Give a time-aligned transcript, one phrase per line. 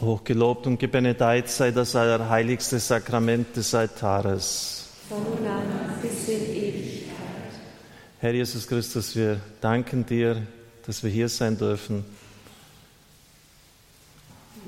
[0.00, 4.88] Hochgelobt und gebenedeit sei das allerheiligste Sakrament des Altares.
[5.08, 5.62] Von nun an
[6.00, 7.16] bis in Ewigkeit.
[8.18, 10.40] Herr Jesus Christus, wir danken dir,
[10.86, 12.04] dass wir hier sein dürfen.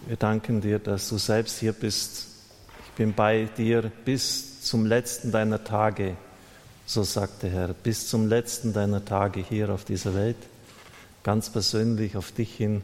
[0.06, 2.26] Wir danken dir, dass du selbst hier bist.
[2.87, 6.17] Ich bin bei dir bis zum letzten deiner Tage,
[6.85, 10.37] so sagte Herr, bis zum letzten deiner Tage hier auf dieser Welt,
[11.22, 12.83] ganz persönlich auf dich hin.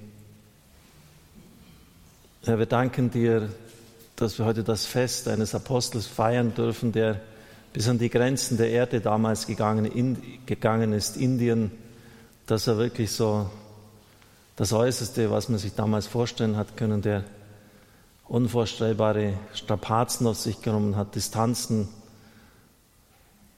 [2.49, 3.51] Herr, wir danken dir,
[4.17, 7.21] dass wir heute das Fest eines Apostels feiern dürfen, der
[7.75, 11.71] bis an die Grenzen der Erde damals gegangen, in, gegangen ist, Indien,
[12.47, 13.51] dass er wirklich so
[14.57, 17.23] das Äußerste, was man sich damals vorstellen hat können, der
[18.29, 21.87] unvorstellbare Strapazen auf sich genommen hat, Distanzen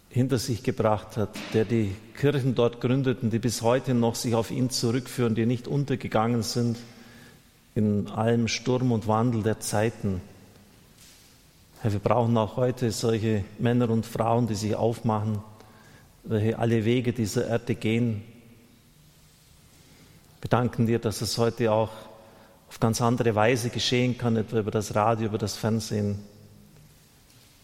[0.08, 4.50] hinter sich gebracht hat, der die Kirchen dort gründeten, die bis heute noch sich auf
[4.50, 6.76] ihn zurückführen, die nicht untergegangen sind
[7.80, 10.20] in allem Sturm und Wandel der Zeiten.
[11.80, 15.38] Herr, wir brauchen auch heute solche Männer und Frauen, die sich aufmachen,
[16.24, 18.22] welche alle Wege dieser Erde gehen.
[20.42, 21.90] Wir danken dir, dass es heute auch
[22.68, 26.18] auf ganz andere Weise geschehen kann, etwa über das Radio, über das Fernsehen.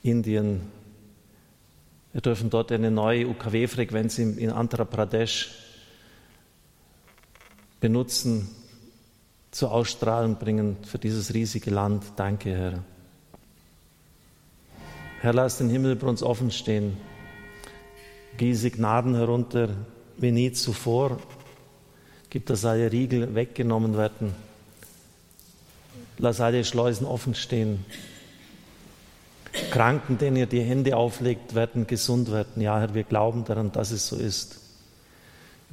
[0.03, 0.63] Indien.
[2.15, 5.51] Wir dürfen dort eine neue UKW-Frequenz in Andhra Pradesh
[7.81, 8.49] benutzen,
[9.57, 12.05] zur Ausstrahlung bringen für dieses riesige Land.
[12.17, 12.85] Danke, Herr.
[15.23, 16.99] Herr, lass den Himmel bei uns offen stehen.
[18.37, 19.71] Gieße Gnaden herunter
[20.19, 21.19] wie nie zuvor.
[22.29, 24.35] Gib, dass alle Riegel weggenommen werden.
[26.19, 27.87] Lass alle Schleusen offen stehen.
[29.71, 32.61] Kranken, denen ihr die Hände auflegt, werden gesund werden.
[32.61, 34.66] Ja, Herr, wir glauben daran, dass es so ist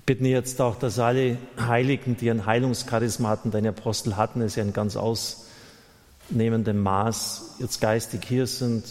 [0.06, 4.64] bitten jetzt auch, dass alle Heiligen, die ein Heilungscharisma hatten, deine Apostel hatten es ja
[4.64, 8.84] in ganz ausnehmendem Maß, jetzt geistig hier sind,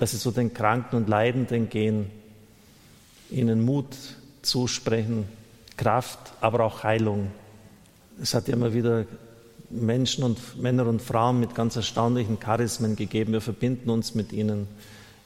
[0.00, 2.10] dass sie zu den Kranken und Leidenden gehen,
[3.30, 3.96] ihnen Mut
[4.42, 5.28] zusprechen,
[5.76, 7.30] Kraft, aber auch Heilung.
[8.20, 9.06] Es hat immer wieder
[9.70, 13.32] Menschen und Männer und Frauen mit ganz erstaunlichen Charismen gegeben.
[13.32, 14.66] Wir verbinden uns mit ihnen.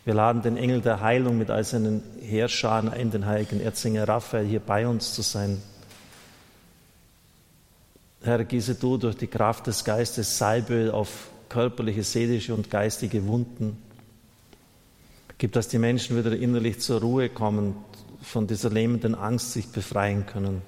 [0.06, 4.46] Wir laden den Engel der Heilung mit all seinen Heerscharen ein, den heiligen Erzinger Raphael,
[4.46, 5.60] hier bei uns zu sein.
[8.22, 13.82] Herr, gieße du durch die Kraft des Geistes Salböl auf körperliche, seelische und geistige Wunden.
[15.38, 17.74] Gib, dass die Menschen wieder innerlich zur Ruhe kommen,
[18.22, 20.62] von dieser lähmenden Angst sich befreien können,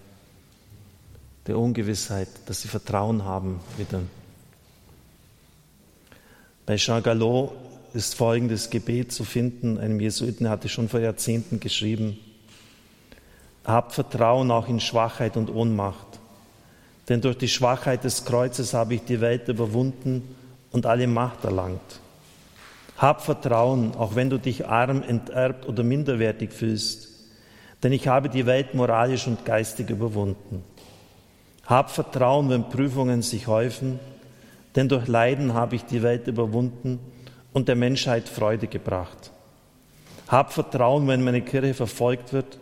[1.47, 4.01] der Ungewissheit, dass sie Vertrauen haben wieder.
[6.67, 7.53] Bei Jean Galot
[7.99, 9.77] ist folgendes Gebet zu finden.
[9.77, 12.17] Einem Jesuiten hatte schon vor Jahrzehnten geschrieben.
[13.65, 16.21] Habt Vertrauen auch in Schwachheit und Ohnmacht.
[17.09, 20.23] Denn durch die Schwachheit des Kreuzes habe ich die Welt überwunden
[20.71, 22.01] und alle Macht erlangt.
[22.97, 27.09] Hab Vertrauen, auch wenn du dich arm, enterbt oder minderwertig fühlst,
[27.83, 30.63] denn ich habe die Welt moralisch und geistig überwunden.
[31.67, 33.99] Hab Vertrauen, wenn Prüfungen sich häufen,
[34.77, 37.01] denn durch Leiden habe ich die Welt überwunden
[37.59, 39.33] und der Menschheit Freude gebracht.
[40.29, 42.57] Hab Vertrauen, wenn meine Kirche verfolgt wird,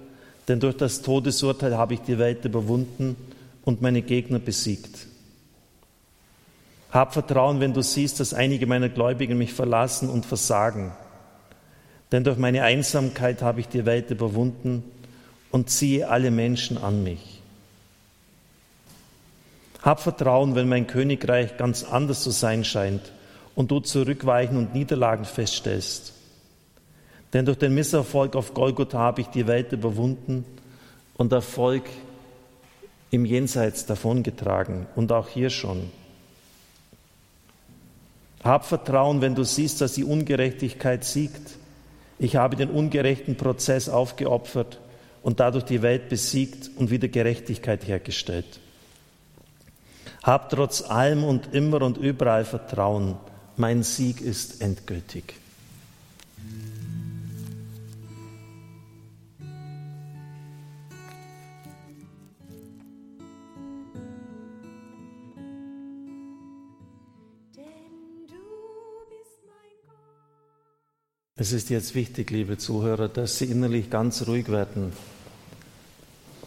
[0.48, 3.14] denn durch das Todesurteil habe ich die Welt überwunden
[3.66, 5.06] und meine Gegner besiegt.
[6.90, 10.92] Hab Vertrauen, wenn du siehst, dass einige meiner Gläubigen mich verlassen und versagen,
[12.10, 14.82] denn durch meine Einsamkeit habe ich die Welt überwunden
[15.50, 17.42] und ziehe alle Menschen an mich.
[19.82, 23.12] Hab Vertrauen, wenn mein Königreich ganz anders zu sein scheint
[23.56, 26.12] und du zurückweichen und Niederlagen feststellst.
[27.32, 30.44] Denn durch den Misserfolg auf Golgotha habe ich die Welt überwunden
[31.16, 31.82] und Erfolg
[33.10, 35.90] im Jenseits davongetragen und auch hier schon.
[38.44, 41.56] Hab Vertrauen, wenn du siehst, dass die Ungerechtigkeit siegt.
[42.18, 44.80] Ich habe den ungerechten Prozess aufgeopfert
[45.22, 48.60] und dadurch die Welt besiegt und wieder Gerechtigkeit hergestellt.
[50.22, 53.16] Hab trotz allem und immer und überall Vertrauen,
[53.56, 55.34] mein Sieg ist endgültig.
[71.38, 74.92] Es ist jetzt wichtig, liebe Zuhörer, dass Sie innerlich ganz ruhig werden.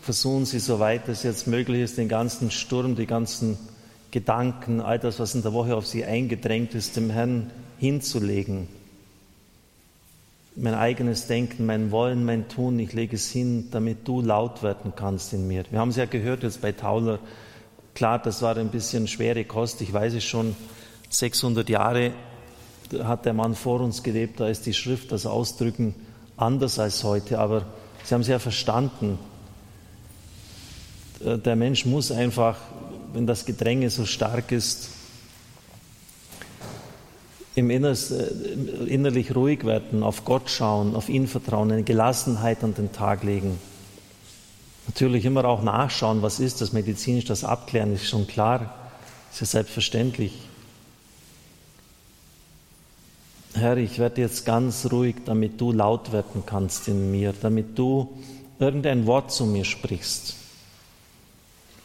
[0.01, 3.57] Versuchen Sie, soweit es jetzt möglich ist, den ganzen Sturm, die ganzen
[4.11, 8.67] Gedanken, all das, was in der Woche auf sie eingedrängt ist, dem Herrn hinzulegen.
[10.55, 14.93] Mein eigenes Denken, mein Wollen, mein Tun, ich lege es hin, damit du laut werden
[14.95, 15.63] kannst in mir.
[15.69, 17.19] Wir haben es ja gehört jetzt bei Tauler,
[17.99, 20.55] Klar, das war ein bisschen schwere Kost, ich weiß es schon.
[21.09, 22.13] 600 Jahre
[23.03, 25.95] hat der Mann vor uns gelebt, da ist die Schrift, das Ausdrücken
[26.37, 27.65] anders als heute, aber
[28.05, 29.19] Sie haben es ja verstanden.
[31.23, 32.55] Äh, der Mensch muss einfach,
[33.13, 34.89] wenn das Gedränge so stark ist,
[37.55, 38.27] im Innerst, äh,
[38.87, 43.59] innerlich ruhig werden, auf Gott schauen, auf ihn vertrauen, eine Gelassenheit an den Tag legen.
[44.87, 48.75] Natürlich immer auch nachschauen, was ist das medizinisch, das abklären, ist schon klar,
[49.31, 50.33] ist ja selbstverständlich.
[53.53, 58.17] Herr, ich werde jetzt ganz ruhig, damit du laut werden kannst in mir, damit du
[58.57, 60.38] irgendein Wort zu mir sprichst.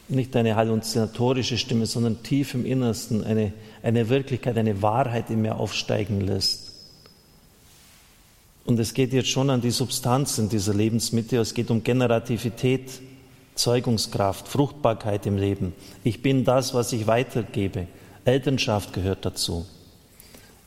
[0.07, 5.55] Nicht eine halluzinatorische Stimme, sondern tief im Innersten eine, eine Wirklichkeit, eine Wahrheit in mir
[5.55, 6.71] aufsteigen lässt.
[8.65, 11.37] Und es geht jetzt schon an die Substanz in dieser Lebensmitte.
[11.37, 12.99] Es geht um Generativität,
[13.53, 15.73] Zeugungskraft, Fruchtbarkeit im Leben.
[16.03, 17.87] Ich bin das, was ich weitergebe.
[18.25, 19.65] Elternschaft gehört dazu.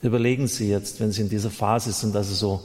[0.01, 2.61] Überlegen Sie jetzt, wenn Sie in dieser Phase sind, also so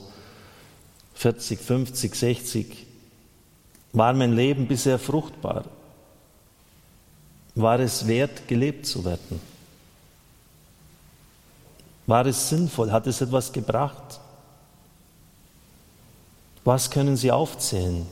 [1.15, 2.85] 40, 50, 60,
[3.91, 5.65] war mein Leben bisher fruchtbar?
[7.55, 9.39] War es wert, gelebt zu werden?
[12.05, 12.91] War es sinnvoll?
[12.91, 14.19] Hat es etwas gebracht?
[16.65, 18.05] Was können Sie aufzählen?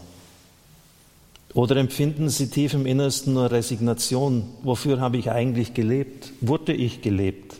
[1.53, 4.49] Oder empfinden Sie tief im Innersten nur Resignation?
[4.63, 6.31] Wofür habe ich eigentlich gelebt?
[6.39, 7.55] Wurde ich gelebt?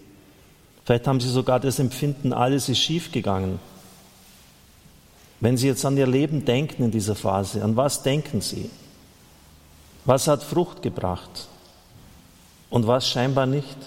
[0.85, 3.59] Vielleicht haben Sie sogar das Empfinden, alles ist schiefgegangen.
[5.41, 8.69] Wenn Sie jetzt an Ihr Leben denken in dieser Phase, an was denken Sie?
[10.06, 11.47] Was hat Frucht gebracht
[12.74, 13.78] und was scheinbar nicht?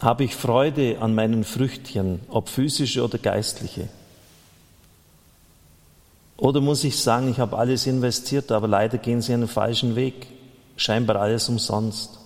[0.00, 3.90] Habe ich Freude an meinen Früchtchen, ob physische oder geistliche?
[6.38, 10.28] Oder muss ich sagen, ich habe alles investiert, aber leider gehen Sie einen falschen Weg,
[10.78, 12.18] scheinbar alles umsonst?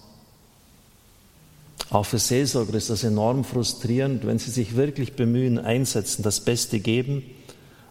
[1.91, 6.79] Auch für Seelsorger ist das enorm frustrierend, wenn sie sich wirklich bemühen, einsetzen, das Beste
[6.79, 7.25] geben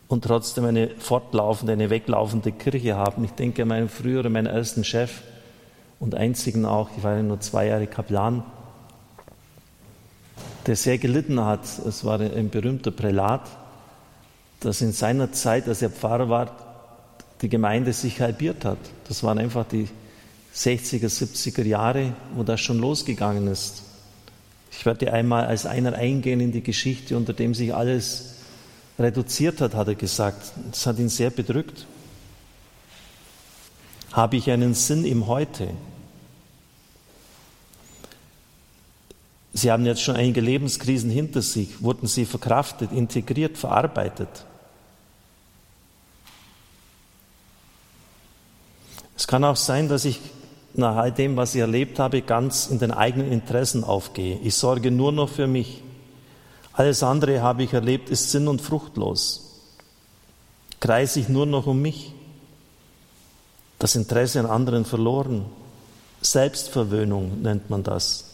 [0.08, 3.26] und trotzdem eine fortlaufende, eine weglaufende Kirche haben.
[3.26, 5.20] Ich denke an meinen früheren, meinen ersten Chef
[6.00, 8.44] und einzigen auch, ich war ja nur zwei Jahre Kaplan,
[10.66, 11.64] der sehr gelitten hat.
[11.88, 13.42] Es war ein berühmter Prälat,
[14.60, 16.56] dass in seiner Zeit, als er Pfarrer war,
[17.42, 18.78] die Gemeinde sich halbiert hat.
[19.08, 19.88] Das waren einfach die
[20.54, 23.84] 60er, 70er Jahre, wo das schon losgegangen ist.
[24.72, 28.36] Ich werde einmal als einer eingehen in die Geschichte, unter dem sich alles
[28.98, 30.52] reduziert hat, hat er gesagt.
[30.72, 31.86] Das hat ihn sehr bedrückt.
[34.12, 35.70] Habe ich einen Sinn im Heute?
[39.54, 41.82] Sie haben jetzt schon einige Lebenskrisen hinter sich.
[41.82, 44.46] Wurden sie verkraftet, integriert, verarbeitet?
[49.18, 50.20] Es kann auch sein, dass ich
[50.76, 54.40] nach all dem, was ich erlebt habe, ganz in den eigenen Interessen aufgehe.
[54.44, 55.84] Ich sorge nur noch für mich.
[56.74, 59.62] Alles andere habe ich erlebt, ist sinn- und fruchtlos.
[60.80, 62.14] Kreise ich nur noch um mich.
[63.80, 65.46] Das Interesse an anderen verloren.
[66.22, 68.29] Selbstverwöhnung nennt man das.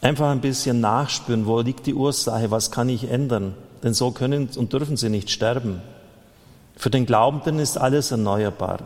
[0.00, 3.54] Einfach ein bisschen nachspüren, wo liegt die Ursache, was kann ich ändern.
[3.82, 5.82] Denn so können und dürfen sie nicht sterben.
[6.76, 8.80] Für den Glaubenden ist alles erneuerbar.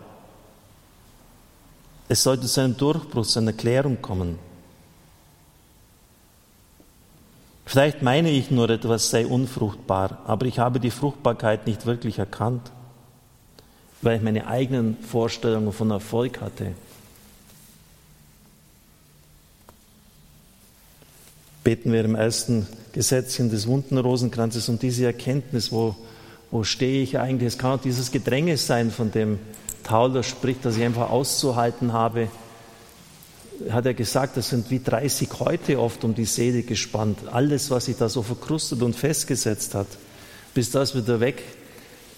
[2.09, 4.39] Es sollte zu einem Durchbruch, zu einer Klärung kommen.
[7.65, 12.73] Vielleicht meine ich nur, etwas sei unfruchtbar, aber ich habe die Fruchtbarkeit nicht wirklich erkannt,
[14.03, 16.73] weil ich meine eigenen Vorstellungen von Erfolg hatte.
[21.65, 25.97] Beten wir im ersten Gesetzchen des wunden Rosenkranzes um diese Erkenntnis, wo
[26.55, 27.49] wo stehe ich eigentlich?
[27.49, 29.41] Es kann auch dieses Gedränge sein, von dem
[29.83, 32.29] Tauler spricht, dass ich einfach auszuhalten habe.
[33.71, 37.19] Hat er gesagt, das sind wie 30 Häute oft um die Seele gespannt.
[37.33, 39.89] Alles, was sich da so verkrustet und festgesetzt hat,
[40.55, 41.43] bis das wieder weg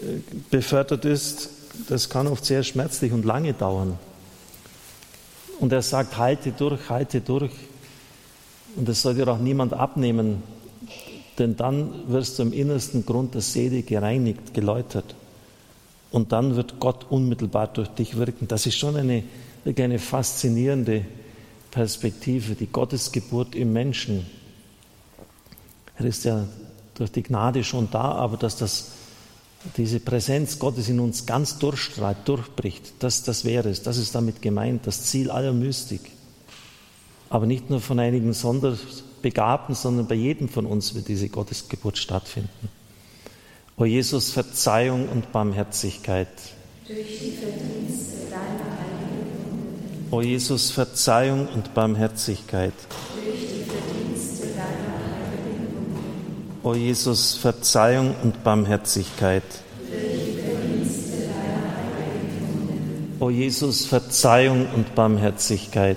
[0.03, 0.19] äh,
[0.51, 1.49] befördert ist,
[1.89, 3.99] das kann oft sehr schmerzlich und lange dauern.
[5.61, 7.53] Und er sagt, halte durch, halte durch.
[8.77, 10.43] Und das soll dir auch niemand abnehmen,
[11.39, 15.15] denn dann wirst du im innersten Grund der Seele gereinigt, geläutert.
[16.11, 18.49] Und dann wird Gott unmittelbar durch dich wirken.
[18.49, 19.25] Das ist schon eine,
[19.65, 21.05] eine faszinierende
[21.71, 24.27] Perspektive, die Gottesgeburt im Menschen.
[25.99, 26.47] Er ist ja
[26.95, 28.93] durch die Gnade schon da, aber dass das,
[29.77, 33.83] diese Präsenz Gottes in uns ganz durchstrahlt, durchbricht, das, das wäre es.
[33.83, 36.16] Das ist damit gemeint, das Ziel aller Mystik.
[37.29, 38.77] Aber nicht nur von einigen Sonder,
[39.23, 42.69] Begabten, sondern bei jedem von uns wird diese Gottesgeburt stattfinden.
[43.77, 46.29] O Jesus, Verzeihung und Barmherzigkeit.
[46.87, 50.13] durch die Verdienste deiner heiligen.
[50.13, 52.73] O Jesus, Verzeihung und Barmherzigkeit.
[53.15, 56.63] Durch die Verdienste deiner heiligen.
[56.63, 59.43] O Jesus, Verzeihung und Barmherzigkeit.
[63.19, 65.97] O Jesus, Verzeihung und Barmherzigkeit.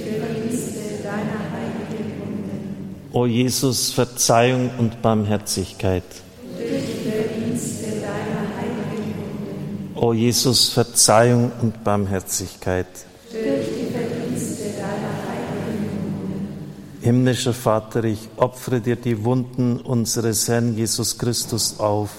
[3.13, 6.03] O Jesus, Verzeihung und Barmherzigkeit.
[9.95, 12.87] O Jesus, Verzeihung und Barmherzigkeit.
[17.01, 22.11] Himmlischer Vater, ich opfere dir die Wunden unseres Herrn Jesus Christus auf.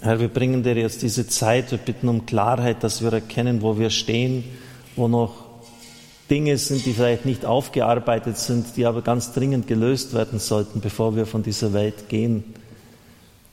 [0.00, 3.78] Herr, wir bringen dir jetzt diese Zeit, wir bitten um Klarheit, dass wir erkennen, wo
[3.78, 4.44] wir stehen,
[4.96, 5.43] wo noch
[6.30, 11.16] Dinge sind, die vielleicht nicht aufgearbeitet sind, die aber ganz dringend gelöst werden sollten, bevor
[11.16, 12.44] wir von dieser Welt gehen.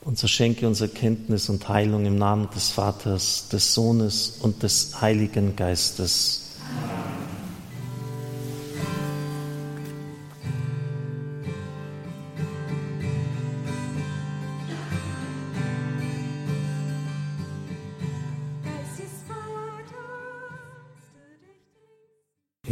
[0.03, 5.01] Und so schenke uns Erkenntnis und Heilung im Namen des Vaters, des Sohnes und des
[5.01, 6.55] Heiligen Geistes.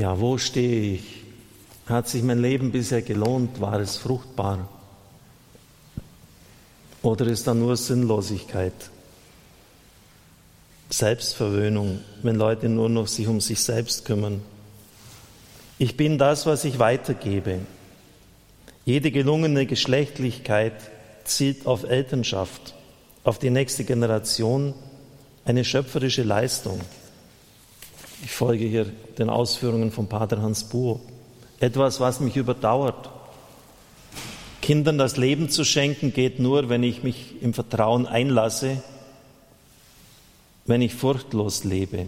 [0.10, 1.04] Ja, wo stehe ich?
[1.86, 3.62] Hat sich mein Leben bisher gelohnt?
[3.62, 4.68] War es fruchtbar?
[7.04, 8.74] Oder ist da nur Sinnlosigkeit?
[10.90, 14.42] Selbstverwöhnung, wenn Leute nur noch sich um sich selbst kümmern.
[15.78, 17.60] Ich bin das, was ich weitergebe.
[18.86, 20.74] Jede gelungene Geschlechtlichkeit
[21.24, 22.74] zielt auf Elternschaft,
[23.24, 24.74] auf die nächste Generation,
[25.46, 26.82] eine schöpferische Leistung.
[28.24, 28.86] Ich folge hier
[29.18, 31.00] den Ausführungen von Pater Hans Buhr.
[31.60, 33.10] Etwas, was mich überdauert.
[34.62, 38.84] Kindern das Leben zu schenken geht nur, wenn ich mich im Vertrauen einlasse,
[40.66, 42.08] wenn ich furchtlos lebe.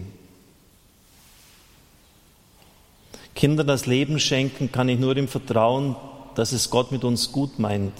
[3.34, 5.96] Kindern das Leben schenken kann ich nur im Vertrauen,
[6.34, 7.94] dass es Gott mit uns gut meint,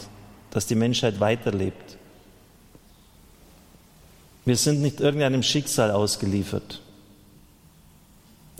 [0.50, 1.96] dass die Menschheit weiterlebt.
[4.44, 6.82] Wir sind nicht irgendeinem Schicksal ausgeliefert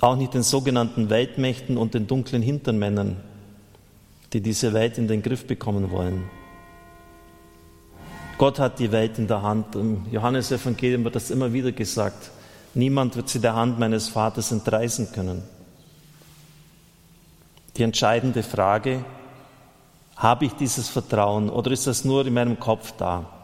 [0.02, 3.16] auch nicht den sogenannten Weltmächten und den dunklen Hintermännern,
[4.32, 6.25] die diese Welt in den Griff bekommen wollen.
[8.37, 9.76] Gott hat die Welt in der Hand.
[9.76, 12.32] Im Johannesevangelium wird das immer wieder gesagt.
[12.75, 15.44] Niemand wird sie der Hand meines Vaters entreißen können.
[17.76, 19.04] Die entscheidende Frage,
[20.16, 23.41] habe ich dieses Vertrauen oder ist das nur in meinem Kopf da?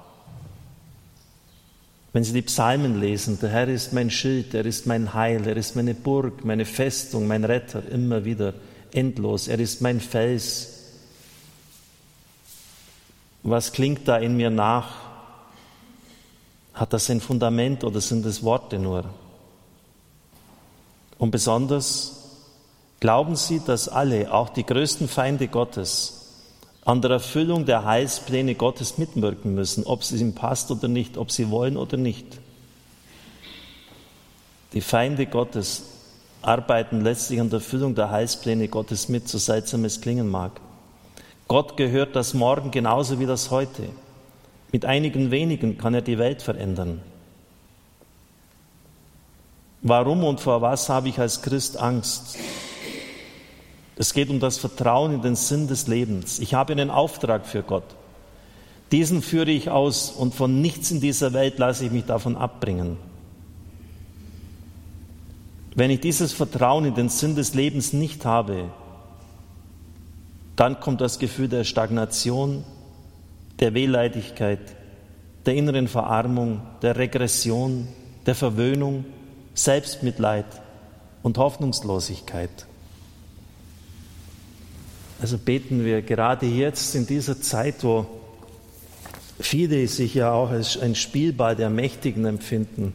[2.19, 5.57] Wenn Sie die Psalmen lesen, der Herr ist mein Schild, er ist mein Heil, er
[5.57, 8.55] ist meine Burg, meine Festung, mein Retter, immer wieder,
[8.91, 10.81] endlos, er ist mein Fels.
[13.45, 14.97] Was klingt da in mir nach?
[16.75, 19.05] Hat das ein Fundament oder sind es Worte nur?
[21.19, 22.17] Und besonders,
[22.99, 26.18] glauben Sie, dass alle, auch die größten Feinde Gottes,
[26.89, 31.31] an der Erfüllung der Heilspläne Gottes mitwirken müssen, ob es ihm passt oder nicht, ob
[31.31, 32.25] sie wollen oder nicht.
[34.73, 35.83] Die Feinde Gottes
[36.41, 40.63] arbeiten letztlich an der Erfüllung der Heilspläne Gottes mit, so seltsam es klingen mag.
[41.47, 43.91] Gott gehört das Morgen genauso wie das heute.
[44.73, 47.03] Mit einigen wenigen kann er die Welt verändern.
[49.83, 52.39] Warum und vor was habe ich als Christ Angst?
[54.01, 56.39] Es geht um das Vertrauen in den Sinn des Lebens.
[56.39, 57.97] Ich habe einen Auftrag für Gott.
[58.93, 62.97] Diesen führe ich aus und von nichts in dieser Welt lasse ich mich davon abbringen.
[65.75, 68.71] Wenn ich dieses Vertrauen in den Sinn des Lebens nicht habe,
[70.55, 72.63] dann kommt das Gefühl der Stagnation,
[73.59, 74.61] der Wehleidigkeit,
[75.45, 77.89] der inneren Verarmung, der Regression,
[78.27, 79.05] der Verwöhnung,
[79.55, 80.47] Selbstmitleid
[81.25, 82.69] und Hoffnungslosigkeit.
[85.21, 88.07] Also beten wir gerade jetzt in dieser Zeit, wo
[89.41, 92.93] viele sich ja auch als ein Spielball der Mächtigen empfinden,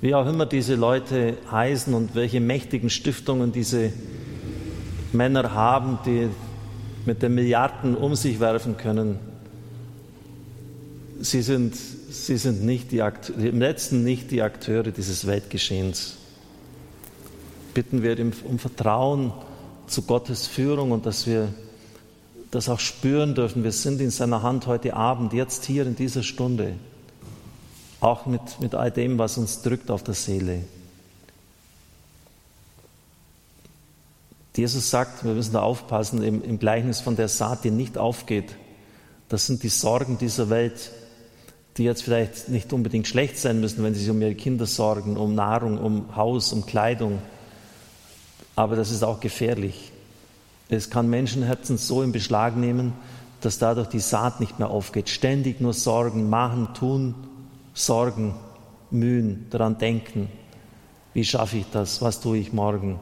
[0.00, 3.92] wie auch immer diese Leute heißen und welche mächtigen Stiftungen diese
[5.12, 6.28] Männer haben, die
[7.06, 9.18] mit den Milliarden um sich werfen können.
[11.20, 16.16] Sie sind, Sie sind nicht die Akteure, im letzten nicht die Akteure dieses Weltgeschehens.
[17.74, 19.32] Bitten wir um Vertrauen
[19.86, 21.52] zu Gottes Führung und dass wir
[22.50, 23.64] das auch spüren dürfen.
[23.64, 26.74] Wir sind in seiner Hand heute Abend, jetzt hier in dieser Stunde,
[28.00, 30.60] auch mit, mit all dem, was uns drückt auf der Seele.
[34.54, 38.56] Jesus sagt, wir müssen da aufpassen, im, im Gleichnis von der Saat, die nicht aufgeht.
[39.30, 40.90] Das sind die Sorgen dieser Welt,
[41.78, 45.16] die jetzt vielleicht nicht unbedingt schlecht sein müssen, wenn sie sich um ihre Kinder sorgen,
[45.16, 47.22] um Nahrung, um Haus, um Kleidung.
[48.56, 49.92] Aber das ist auch gefährlich.
[50.68, 52.92] Es kann Menschenherzen so in Beschlag nehmen,
[53.40, 55.08] dass dadurch die Saat nicht mehr aufgeht.
[55.08, 57.14] Ständig nur Sorgen, machen, tun,
[57.74, 58.34] Sorgen,
[58.90, 60.28] mühen, daran denken.
[61.14, 62.00] Wie schaffe ich das?
[62.00, 63.00] Was tue ich morgen?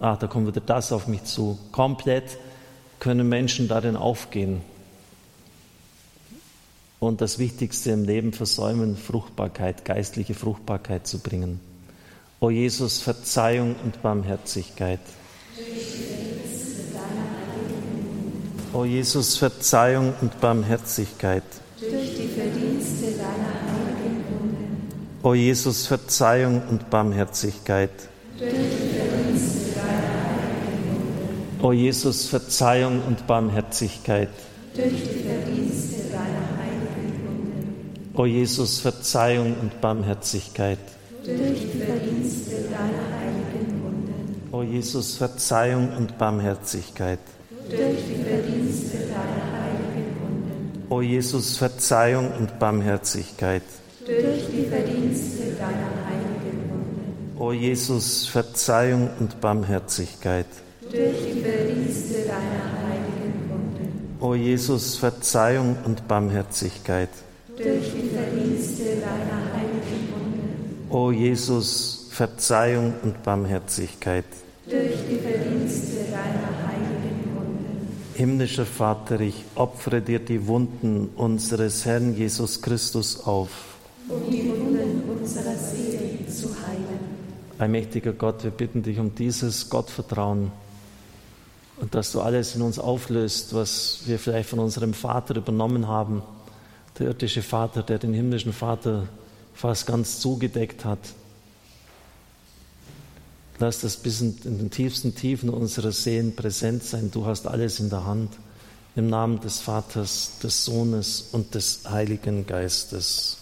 [0.00, 1.58] Ach, da kommt wieder das auf mich zu.
[1.72, 2.38] Komplett
[2.98, 4.60] können Menschen darin aufgehen
[7.00, 11.60] und das Wichtigste im Leben versäumen, Fruchtbarkeit, geistliche Fruchtbarkeit zu bringen.
[12.40, 15.00] O Jesus, Verzeihung und Barmherzigkeit.
[18.72, 21.42] O Jesus, Verzeihung und Barmherzigkeit.
[21.80, 24.88] Durch die Verdienste deiner heiligen Wunden.
[25.24, 27.90] O Jesus, Verzeihung und Barmherzigkeit.
[28.38, 31.64] Durch die Verdienste deiner heiligen Wunden.
[31.64, 34.30] O Jesus, Verzeihung und Barmherzigkeit.
[34.76, 38.12] Durch die Verdienste deiner heiligen Wunden.
[38.14, 40.78] O Jesus, Verzeihung und Barmherzigkeit.
[41.28, 44.48] Durch die Verdienste deiner heiligen Wunden.
[44.50, 47.18] O Jesus, Verzeihung und Barmherzigkeit.
[47.68, 50.86] Durch die Verdienste deiner heiligen Wunden.
[50.88, 53.62] O Jesus, Verzeihung und Barmherzigkeit.
[54.06, 57.36] Durch die Verdienste deiner heiligen Wunden.
[57.38, 60.46] O Jesus, Verzeihung und Barmherzigkeit.
[60.80, 64.16] Durch die Verdienste deiner heiligen Wunden.
[64.20, 67.10] O Jesus, Verzeihung und Barmherzigkeit.
[67.54, 68.47] Durch die Verdienste.
[70.90, 74.24] O Jesus, Verzeihung und Barmherzigkeit.
[74.66, 77.88] Durch die Verdienste deiner heiligen Wunden.
[78.14, 83.50] Himmlischer Vater, ich opfere dir die Wunden unseres Herrn Jesus Christus auf.
[84.08, 87.18] um die Wunden unserer Seele zu heilen.
[87.58, 90.50] Allmächtiger Gott, wir bitten dich um dieses Gottvertrauen
[91.80, 96.22] und dass du alles in uns auflöst, was wir vielleicht von unserem Vater übernommen haben.
[96.98, 99.08] Der irdische Vater, der den himmlischen Vater
[99.58, 101.00] fast ganz zugedeckt hat.
[103.58, 107.10] Lass das bis in den tiefsten Tiefen unserer Seelen präsent sein.
[107.10, 108.30] Du hast alles in der Hand.
[108.94, 113.38] Im Namen des Vaters, des Sohnes und des Heiligen Geistes.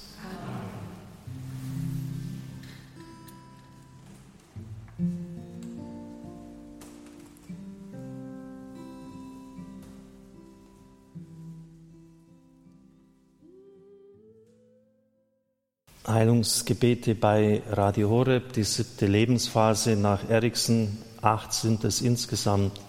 [16.06, 22.80] Heilungsgebete bei Radio Horeb, die siebte Lebensphase nach Eriksen, acht sind es insgesamt.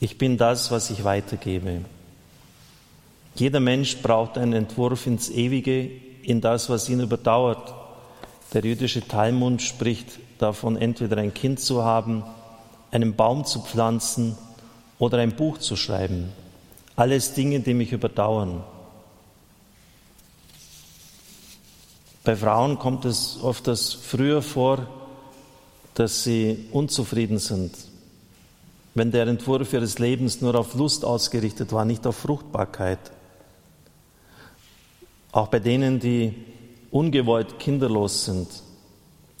[0.00, 1.82] Ich bin das, was ich weitergebe.
[3.36, 5.88] Jeder Mensch braucht einen Entwurf ins Ewige,
[6.22, 7.74] in das, was ihn überdauert.
[8.52, 12.24] Der jüdische Talmud spricht davon, entweder ein Kind zu haben,
[12.90, 14.36] einen Baum zu pflanzen
[14.98, 16.32] oder ein Buch zu schreiben.
[16.96, 18.64] Alles Dinge, die mich überdauern.
[22.22, 24.86] Bei Frauen kommt es oft das früher vor,
[25.94, 27.74] dass sie unzufrieden sind,
[28.94, 32.98] wenn der Entwurf ihres Lebens nur auf Lust ausgerichtet war, nicht auf Fruchtbarkeit.
[35.32, 36.34] Auch bei denen, die
[36.90, 38.48] ungewollt kinderlos sind.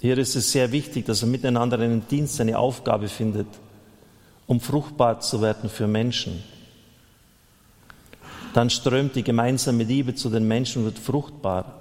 [0.00, 3.48] Hier ist es sehr wichtig, dass man miteinander einen Dienst, eine Aufgabe findet,
[4.46, 6.42] um fruchtbar zu werden für Menschen.
[8.54, 11.79] Dann strömt die gemeinsame Liebe zu den Menschen und wird fruchtbar.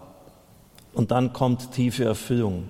[1.00, 2.66] Und dann kommt tiefe Erfüllung.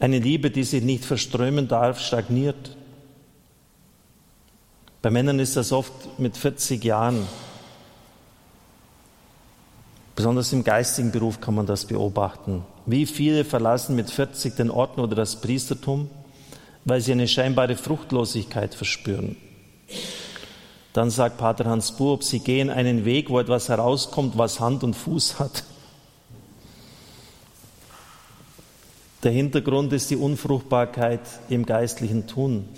[0.00, 2.76] Eine Liebe, die sich nicht verströmen darf, stagniert.
[5.00, 7.28] Bei Männern ist das oft mit 40 Jahren.
[10.16, 12.64] Besonders im geistigen Beruf kann man das beobachten.
[12.86, 16.10] Wie viele verlassen mit 40 den Orden oder das Priestertum,
[16.84, 19.36] weil sie eine scheinbare Fruchtlosigkeit verspüren.
[20.92, 24.94] Dann sagt Pater Hans Buob, sie gehen einen Weg, wo etwas herauskommt, was Hand und
[24.94, 25.62] Fuß hat.
[29.24, 32.68] Der Hintergrund ist die Unfruchtbarkeit im geistlichen Tun.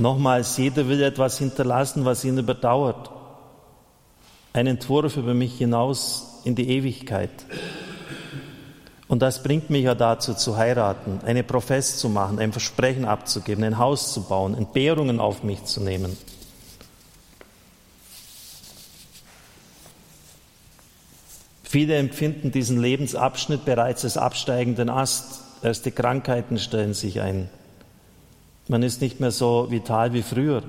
[0.00, 3.10] Nochmals, jeder will etwas hinterlassen, was ihn überdauert.
[4.52, 7.30] Ein Entwurf über mich hinaus in die Ewigkeit.
[9.06, 13.62] Und das bringt mich ja dazu, zu heiraten, eine Profess zu machen, ein Versprechen abzugeben,
[13.62, 16.16] ein Haus zu bauen, Entbehrungen auf mich zu nehmen.
[21.70, 25.40] Viele empfinden diesen Lebensabschnitt bereits als absteigenden Ast.
[25.62, 27.48] Erste Krankheiten stellen sich ein.
[28.66, 30.64] Man ist nicht mehr so vital wie früher.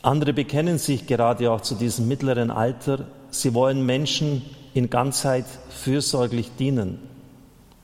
[0.00, 3.04] Andere bekennen sich gerade auch zu diesem mittleren Alter.
[3.30, 4.40] Sie wollen Menschen
[4.72, 6.98] in Ganzheit fürsorglich dienen.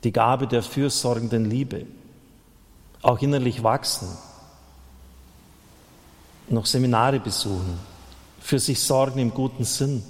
[0.03, 1.85] Die Gabe der fürsorgenden Liebe.
[3.03, 4.07] Auch innerlich wachsen.
[6.49, 7.77] Noch Seminare besuchen.
[8.39, 10.01] Für sich sorgen im guten Sinn.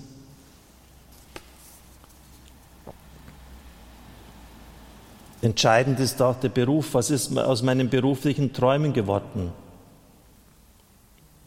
[5.41, 6.93] Entscheidend ist auch der Beruf.
[6.93, 9.51] Was ist aus meinen beruflichen Träumen geworden?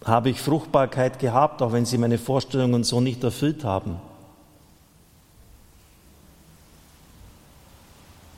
[0.04, 4.00] Habe ich Fruchtbarkeit gehabt, auch wenn sie meine Vorstellungen so nicht erfüllt haben?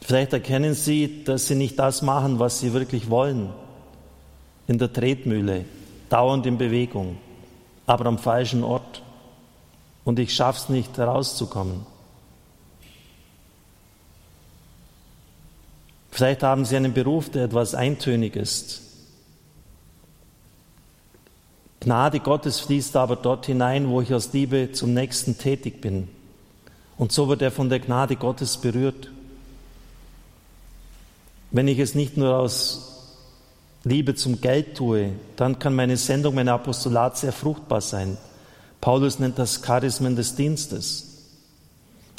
[0.01, 3.51] Vielleicht erkennen Sie, dass Sie nicht das machen, was Sie wirklich wollen.
[4.67, 5.65] In der Tretmühle,
[6.09, 7.19] dauernd in Bewegung,
[7.87, 9.03] aber am falschen Ort.
[10.05, 11.87] Und ich schaffe es nicht, herauszukommen.
[16.13, 18.83] Vielleicht haben Sie einen Beruf, der etwas eintönig ist.
[21.81, 26.09] Gnade Gottes fließt aber dort hinein, wo ich aus Liebe zum Nächsten tätig bin.
[26.99, 29.11] Und so wird er von der Gnade Gottes berührt.
[31.51, 33.09] Wenn ich es nicht nur aus
[33.83, 38.19] Liebe zum Geld tue, dann kann meine Sendung, mein Apostolat sehr fruchtbar sein.
[38.83, 41.07] Paulus nennt das Charismen des Dienstes.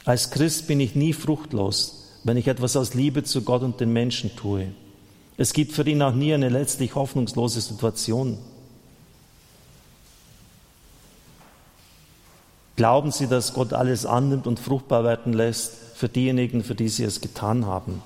[0.04, 3.92] Als Christ bin ich nie fruchtlos wenn ich etwas aus Liebe zu Gott und den
[3.92, 4.70] Menschen tue.
[5.38, 8.38] Es gibt für ihn auch nie eine letztlich hoffnungslose Situation.
[12.76, 17.04] Glauben Sie, dass Gott alles annimmt und fruchtbar werden lässt für diejenigen, für die Sie
[17.04, 18.02] es getan haben?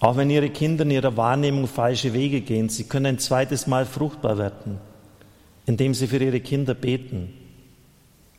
[0.00, 3.84] Auch wenn Ihre Kinder in ihrer Wahrnehmung falsche Wege gehen, sie können ein zweites Mal
[3.84, 4.78] fruchtbar werden,
[5.66, 7.34] indem sie für ihre Kinder beten,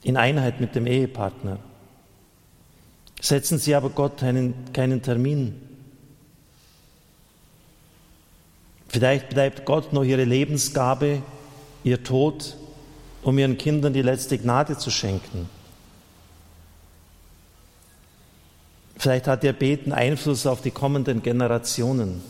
[0.02, 1.60] in Einheit mit dem Ehepartner.
[3.22, 5.56] Setzen Sie aber Gott einen, keinen Termin.
[8.90, 11.22] Vielleicht bleibt Gott noch Ihre Lebensgabe,
[11.84, 12.58] Ihr Tod,
[13.22, 15.48] um Ihren Kindern die letzte Gnade zu schenken.
[18.98, 22.22] Vielleicht hat Ihr Beten Einfluss auf die kommenden Generationen.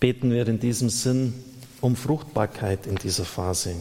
[0.00, 1.32] Beten wir in diesem Sinn
[1.80, 3.76] um Fruchtbarkeit in dieser Phase.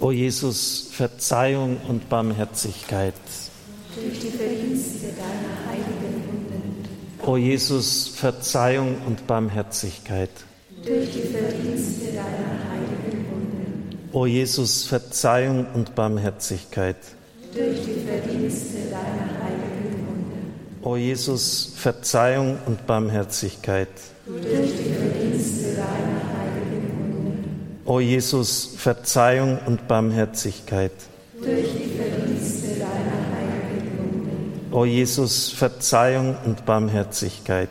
[0.00, 3.14] O Jesus, Verzeihung und Barmherzigkeit.
[3.94, 6.88] Durch die Verdienste deiner heiligen Wunden.
[7.24, 10.30] O Jesus, Verzeihung und Barmherzigkeit.
[10.84, 13.98] Durch die Verdienste deiner heiligen Wunden.
[14.12, 16.96] O Jesus, Verzeihung und Barmherzigkeit.
[17.54, 20.54] Durch die Verdienste deiner heiligen Wunden.
[20.82, 23.88] O Jesus, Verzeihung und Barmherzigkeit.
[24.26, 25.23] Durch die Verdienste
[27.86, 30.92] O Jesus, Verzeihung und Barmherzigkeit.
[31.38, 34.72] Durch die Verdienste deiner heiligen Wunden.
[34.72, 37.68] O Jesus, Verzeihung und Barmherzigkeit.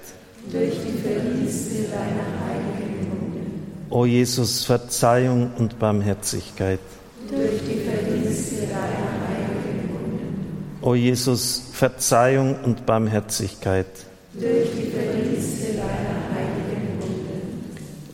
[0.52, 3.88] Durch die Verdienste deiner heiligen Wunden.
[3.90, 6.80] O Jesus, Verzeihung und Barmherzigkeit.
[7.28, 10.78] Durch die Verdienste deiner heiligen Wunden.
[10.84, 13.88] O Jesus, Verzeihung und Barmherzigkeit.
[14.34, 16.14] Durch die Verdienste deiner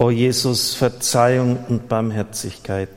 [0.01, 2.87] O Jesus, Verzeihung und Barmherzigkeit.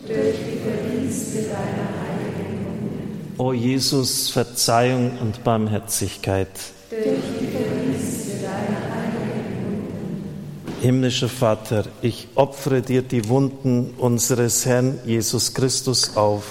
[0.00, 3.34] Durch die Verdienste deiner heiligen Wunden.
[3.36, 6.48] O Jesus, Verzeihung und Barmherzigkeit.
[6.88, 10.80] Durch die Verdienste deiner heiligen Wunden.
[10.80, 16.44] Himmlischer Vater, ich opfere dir die Wunden unseres Herrn Jesus Christus auf.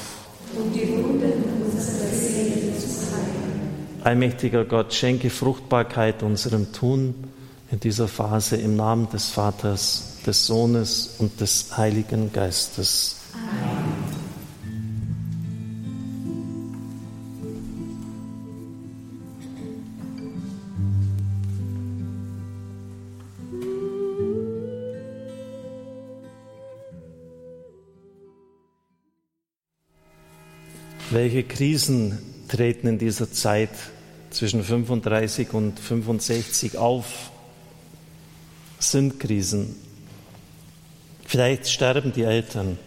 [0.55, 4.03] Um die Wunden unserer Seele zu heilen.
[4.03, 7.15] Allmächtiger Gott, schenke Fruchtbarkeit unserem Tun
[7.71, 13.17] in dieser Phase im Namen des Vaters, des Sohnes und des Heiligen Geistes.
[31.11, 32.17] Welche Krisen
[32.49, 33.69] treten in dieser Zeit
[34.31, 37.31] zwischen 35 und 65 auf?
[38.91, 39.75] Sind Krisen.
[41.25, 42.77] Vielleicht sterben die Eltern.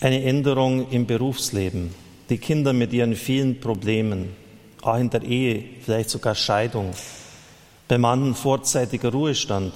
[0.00, 1.94] Eine Änderung im Berufsleben.
[2.28, 4.30] Die Kinder mit ihren vielen Problemen.
[4.82, 6.92] Auch in der Ehe, vielleicht sogar Scheidung.
[7.86, 9.72] Bei Mann vorzeitiger Ruhestand.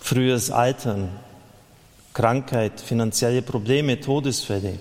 [0.00, 1.08] Frühes Altern.
[2.12, 4.78] Krankheit, finanzielle Probleme, Todesfälle.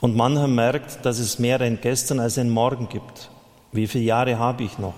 [0.00, 3.30] Und mancher merkt, dass es mehr ein Gestern als ein Morgen gibt.
[3.72, 4.94] Wie viele Jahre habe ich noch?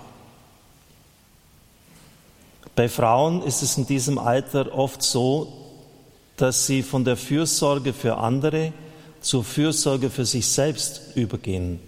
[2.75, 5.53] Bei Frauen ist es in diesem Alter oft so,
[6.37, 8.73] dass sie von der Fürsorge für andere
[9.21, 11.79] zur Fürsorge für sich selbst übergehen,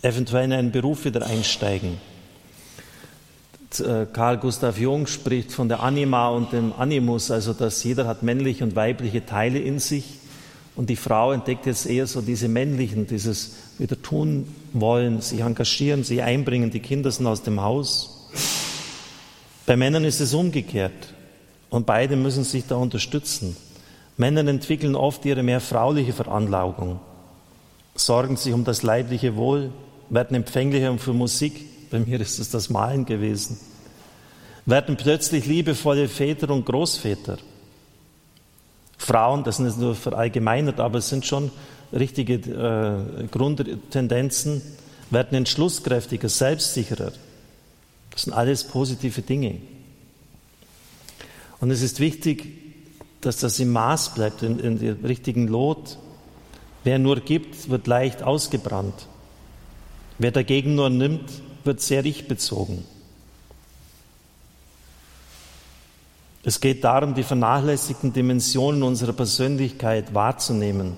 [0.00, 1.98] eventuell in einen Beruf wieder einsteigen.
[3.78, 8.22] Äh, Karl Gustav Jung spricht von der Anima und dem Animus, also dass jeder hat
[8.22, 10.04] männliche und weibliche Teile in sich
[10.74, 16.02] und die Frau entdeckt jetzt eher so diese männlichen, dieses wieder tun wollen, sich engagieren,
[16.02, 18.11] sich einbringen, die Kinder sind aus dem Haus.
[19.72, 21.14] Bei Männern ist es umgekehrt
[21.70, 23.56] und beide müssen sich da unterstützen.
[24.18, 27.00] Männer entwickeln oft ihre mehr frauliche Veranlagung,
[27.94, 29.70] sorgen sich um das leibliche Wohl,
[30.10, 33.58] werden empfänglicher für Musik, bei mir ist es das Malen gewesen,
[34.66, 37.38] werden plötzlich liebevolle Väter und Großväter.
[38.98, 41.50] Frauen, das sind jetzt nur verallgemeinert, aber es sind schon
[41.94, 44.60] richtige äh, Grundtendenzen,
[45.08, 47.12] werden entschlusskräftiger, selbstsicherer.
[48.12, 49.58] Das sind alles positive Dinge.
[51.60, 52.46] Und es ist wichtig,
[53.20, 55.98] dass das im Maß bleibt, in, in der richtigen Lot.
[56.84, 59.06] Wer nur gibt, wird leicht ausgebrannt.
[60.18, 61.30] Wer dagegen nur nimmt,
[61.64, 62.84] wird sehr ich-bezogen.
[66.44, 70.96] Es geht darum, die vernachlässigten Dimensionen unserer Persönlichkeit wahrzunehmen.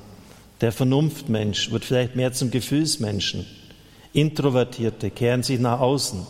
[0.62, 3.44] Der Vernunftmensch wird vielleicht mehr zum Gefühlsmenschen.
[4.14, 6.26] Introvertierte kehren sich nach außen.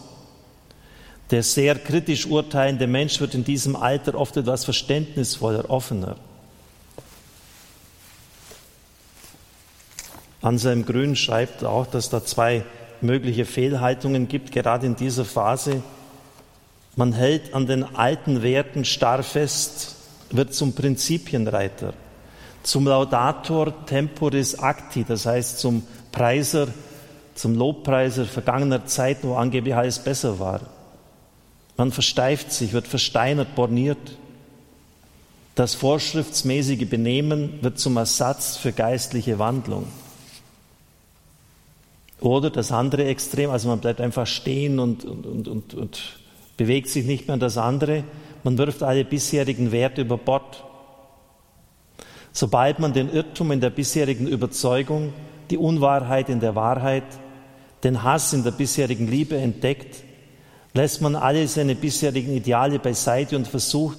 [1.31, 6.17] Der sehr kritisch urteilende Mensch wird in diesem Alter oft etwas verständnisvoller, offener.
[10.43, 12.65] Anselm Grün schreibt auch, dass da zwei
[13.01, 15.83] mögliche Fehlhaltungen gibt, gerade in dieser Phase.
[16.97, 19.97] Man hält an den alten Werten starr fest,
[20.31, 21.95] wird zum Prinzipienreiter,
[22.63, 25.83] zum Laudator temporis acti, das heißt zum
[26.13, 26.69] Preiser,
[27.35, 30.61] zum Lobpreiser vergangener Zeiten, wo angeblich alles besser war.
[31.77, 33.99] Man versteift sich, wird versteinert, borniert.
[35.55, 39.87] Das vorschriftsmäßige Benehmen wird zum Ersatz für geistliche Wandlung.
[42.21, 46.19] Oder das andere Extrem, also man bleibt einfach stehen und, und, und, und
[46.57, 48.05] bewegt sich nicht mehr an das andere.
[48.45, 50.65] Man wirft alle bisherigen Werte über Bord.
[52.33, 55.13] Sobald man den Irrtum in der bisherigen Überzeugung,
[55.51, 57.05] die Unwahrheit in der Wahrheit,
[57.83, 60.04] den Hass in der bisherigen Liebe entdeckt,
[60.75, 63.99] lässt man alle seine bisherigen Ideale beiseite und versucht,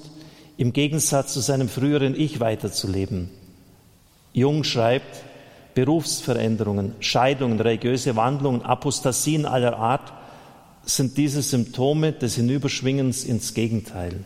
[0.57, 3.29] im Gegensatz zu seinem früheren Ich weiterzuleben.
[4.33, 5.23] Jung schreibt,
[5.73, 10.13] Berufsveränderungen, Scheidungen, religiöse Wandlungen, Apostasien aller Art
[10.85, 14.19] sind diese Symptome des Hinüberschwingens ins Gegenteil.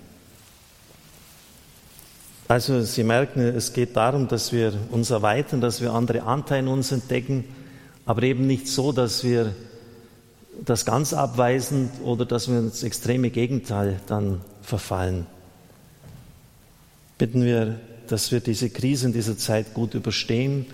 [2.48, 6.68] Also Sie merken, es geht darum, dass wir uns erweitern, dass wir andere Anteile in
[6.68, 7.46] uns entdecken,
[8.06, 9.54] aber eben nicht so, dass wir
[10.66, 15.26] das ganz abweisen oder dass wir ins extreme Gegenteil dann verfallen.
[17.18, 20.66] Bitten wir, dass wir diese Krise in dieser Zeit gut überstehen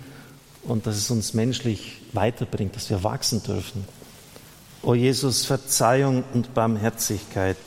[0.63, 3.85] und dass es uns menschlich weiterbringt, dass wir wachsen dürfen.
[4.81, 7.57] O Jesus, Verzeihung und Barmherzigkeit.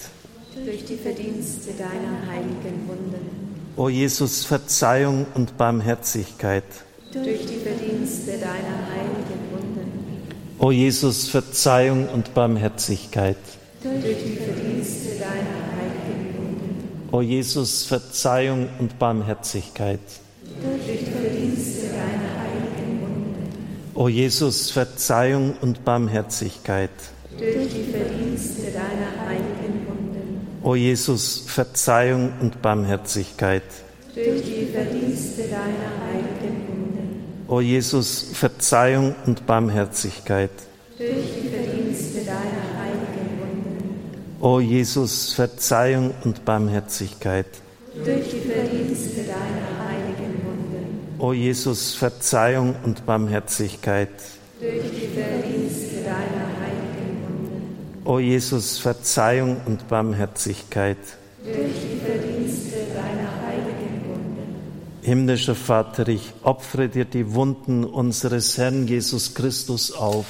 [0.54, 3.74] Durch die Verdienste deiner heiligen Wunden.
[3.76, 6.64] O Jesus, Verzeihung und Barmherzigkeit.
[7.12, 10.07] Durch die Verdienste deiner heiligen Wunden.
[10.60, 13.36] O Jesus, Verzeihung und Barmherzigkeit.
[13.80, 17.08] Durch die Verdienste deiner heiligen Wunden.
[17.12, 20.00] O Jesus, Verzeihung und Barmherzigkeit.
[20.60, 23.52] Durch die Verdienste deiner heiligen Wunden.
[23.94, 26.90] O Jesus, Verzeihung und Barmherzigkeit.
[27.38, 30.58] Durch die Verdienste deiner heiligen Wunden.
[30.64, 33.62] O Jesus, Verzeihung und Barmherzigkeit.
[34.12, 36.07] Durch die Verdienste deiner heiligen Wunden.
[37.48, 40.50] O Jesus, Verzeihung und Barmherzigkeit.
[40.98, 44.42] Durch die Verdienste deiner heiligen Wunden.
[44.42, 47.46] O Jesus, Verzeihung und Barmherzigkeit.
[48.04, 51.16] Durch die Verdienste deiner heiligen Wunden.
[51.18, 54.10] O Jesus, Verzeihung und Barmherzigkeit.
[54.60, 58.02] Durch die Verdienste deiner heiligen Wunden.
[58.04, 60.98] O Jesus, Verzeihung und Barmherzigkeit.
[61.42, 64.28] Durch die Verdienste deiner heiligen Wunden.
[65.08, 70.26] Himmlischer Vater, ich opfere dir die Wunden unseres Herrn Jesus Christus auf.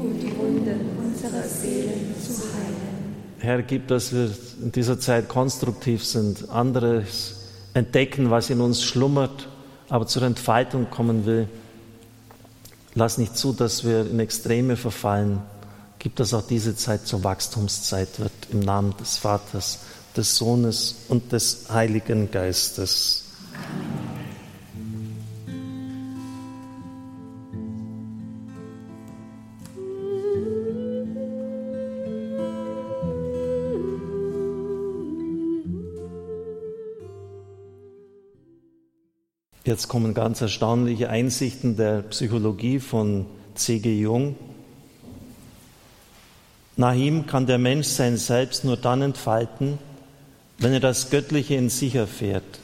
[0.00, 3.14] um die Wunden unserer Seelen zu heilen.
[3.38, 7.36] Herr, gib, dass wir in dieser Zeit konstruktiv sind, anderes
[7.72, 9.48] entdecken, was in uns schlummert,
[9.88, 11.48] aber zur Entfaltung kommen will.
[12.96, 15.40] Lass nicht zu, dass wir in Extreme verfallen.
[16.00, 19.78] Gib, dass auch diese Zeit zur Wachstumszeit wird, im Namen des Vaters,
[20.16, 23.29] des Sohnes und des Heiligen Geistes.
[39.70, 44.00] Jetzt kommen ganz erstaunliche Einsichten der Psychologie von C.G.
[44.00, 44.34] Jung.
[46.76, 49.78] Nach ihm kann der Mensch sein Selbst nur dann entfalten,
[50.58, 52.58] wenn er das Göttliche in sich erfährt.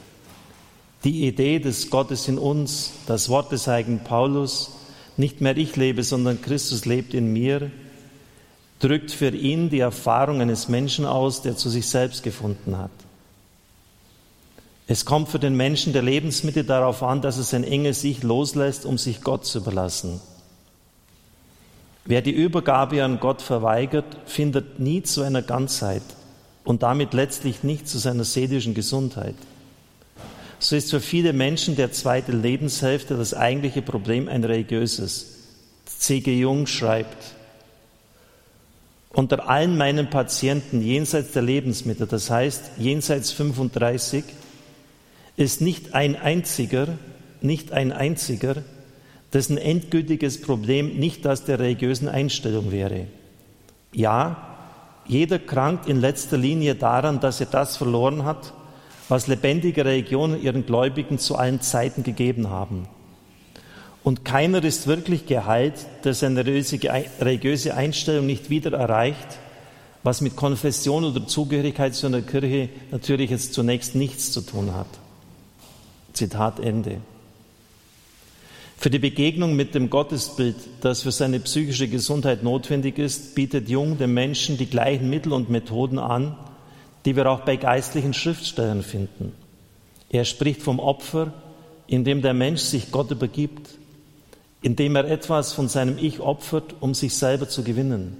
[1.04, 4.72] Die Idee des Gottes in uns, das Wort des heiligen Paulus,
[5.16, 7.70] nicht mehr ich lebe, sondern Christus lebt in mir,
[8.80, 13.05] drückt für ihn die Erfahrung eines Menschen aus, der zu sich selbst gefunden hat.
[14.88, 18.86] Es kommt für den Menschen der Lebensmittel darauf an, dass er sein enges Ich loslässt,
[18.86, 20.20] um sich Gott zu überlassen.
[22.04, 26.02] Wer die Übergabe an Gott verweigert, findet nie zu einer Ganzheit
[26.62, 29.34] und damit letztlich nicht zu seiner seelischen Gesundheit.
[30.60, 35.34] So ist für viele Menschen der zweite Lebenshälfte das eigentliche Problem ein religiöses.
[35.84, 36.38] C.G.
[36.38, 37.34] Jung schreibt,
[39.10, 44.24] unter allen meinen Patienten jenseits der Lebensmittel, das heißt jenseits 35,
[45.36, 46.98] ist nicht ein einziger,
[47.40, 48.56] nicht ein einziger,
[49.32, 53.06] dessen endgültiges Problem nicht das der religiösen Einstellung wäre.
[53.92, 54.54] Ja,
[55.06, 58.52] jeder krankt in letzter Linie daran, dass er das verloren hat,
[59.08, 62.88] was lebendige Religionen ihren Gläubigen zu allen Zeiten gegeben haben.
[64.02, 69.38] Und keiner ist wirklich geheilt, der seine religiöse Einstellung nicht wieder erreicht,
[70.02, 74.86] was mit Konfession oder Zugehörigkeit zu einer Kirche natürlich jetzt zunächst nichts zu tun hat.
[76.16, 77.00] Zitat Ende.
[78.78, 83.96] Für die Begegnung mit dem Gottesbild, das für seine psychische Gesundheit notwendig ist, bietet Jung
[83.98, 86.36] dem Menschen die gleichen Mittel und Methoden an,
[87.04, 89.32] die wir auch bei geistlichen Schriftstellern finden.
[90.10, 91.32] Er spricht vom Opfer,
[91.86, 93.70] in dem der Mensch sich Gott übergibt,
[94.60, 98.16] indem er etwas von seinem Ich opfert, um sich selber zu gewinnen.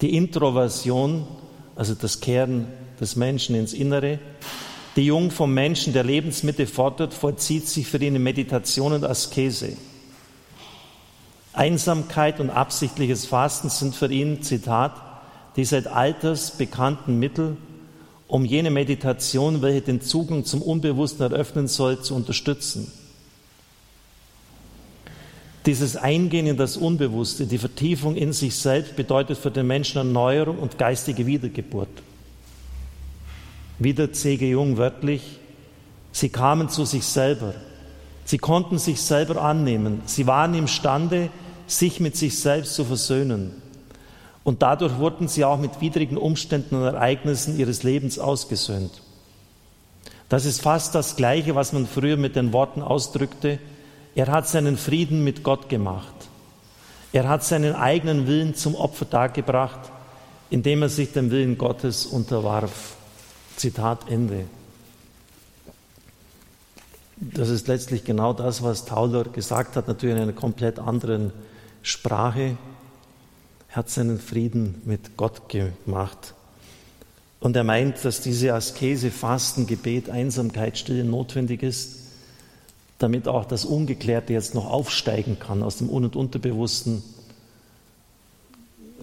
[0.00, 1.26] Die Introversion,
[1.74, 2.66] also das Kehren
[3.00, 4.18] des Menschen ins Innere,
[4.96, 9.76] die Jung vom Menschen der Lebensmitte fordert, vollzieht sich für ihn in Meditation und Askese.
[11.52, 14.92] Einsamkeit und absichtliches Fasten sind für ihn, Zitat,
[15.56, 17.56] die seit Alters bekannten Mittel,
[18.28, 22.92] um jene Meditation, welche den Zugang zum Unbewussten eröffnen soll, zu unterstützen.
[25.66, 30.58] Dieses Eingehen in das Unbewusste, die Vertiefung in sich selbst bedeutet für den Menschen Erneuerung
[30.58, 31.88] und geistige Wiedergeburt.
[33.78, 34.50] Wieder C.G.
[34.50, 35.38] Jung wörtlich,
[36.10, 37.54] sie kamen zu sich selber.
[38.24, 40.02] Sie konnten sich selber annehmen.
[40.04, 41.30] Sie waren imstande,
[41.66, 43.62] sich mit sich selbst zu versöhnen.
[44.44, 49.02] Und dadurch wurden sie auch mit widrigen Umständen und Ereignissen ihres Lebens ausgesöhnt.
[50.28, 53.58] Das ist fast das Gleiche, was man früher mit den Worten ausdrückte.
[54.14, 56.14] Er hat seinen Frieden mit Gott gemacht.
[57.12, 59.80] Er hat seinen eigenen Willen zum Opfer dargebracht,
[60.50, 62.97] indem er sich dem Willen Gottes unterwarf.
[63.58, 64.44] Zitat Ende.
[67.16, 71.32] Das ist letztlich genau das, was Tauler gesagt hat, natürlich in einer komplett anderen
[71.82, 72.56] Sprache.
[73.70, 76.34] Er hat seinen Frieden mit Gott gemacht.
[77.40, 81.96] Und er meint, dass diese Askese, Fasten, Gebet, Einsamkeit, Stille notwendig ist,
[82.98, 87.02] damit auch das Ungeklärte jetzt noch aufsteigen kann aus dem Un- und Unterbewussten.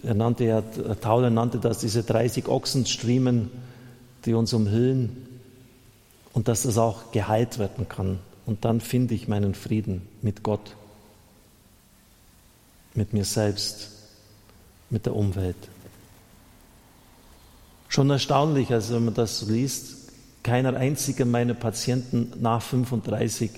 [0.02, 0.62] Er nannte ja,
[1.00, 3.50] Tauler nannte das diese 30 Ochsenstriemen,
[4.26, 5.28] die uns umhüllen
[6.32, 8.18] und dass das auch geheilt werden kann.
[8.44, 10.76] Und dann finde ich meinen Frieden mit Gott,
[12.94, 13.90] mit mir selbst,
[14.90, 15.56] mit der Umwelt.
[17.88, 20.12] Schon erstaunlich, also wenn man das liest,
[20.42, 23.50] keiner einziger meiner Patienten nach 35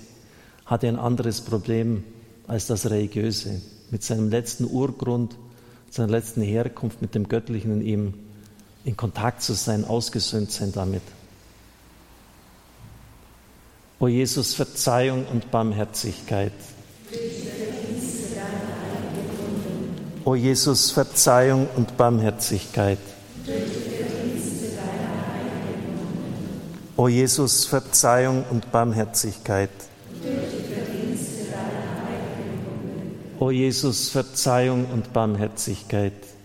[0.65, 2.03] hatte ein anderes Problem
[2.47, 5.35] als das Religiöse, mit seinem letzten Urgrund,
[5.89, 8.13] seiner letzten Herkunft, mit dem Göttlichen in ihm
[8.89, 11.03] in Kontakt zu sein, ausgesöhnt sein damit.
[13.99, 16.53] O Jesus, Verzeihung und Barmherzigkeit.
[20.25, 22.97] O Jesus, Verzeihung und Barmherzigkeit.
[26.97, 29.69] O Jesus, Verzeihung und Barmherzigkeit.
[33.37, 36.38] O Jesus, Verzeihung und Barmherzigkeit.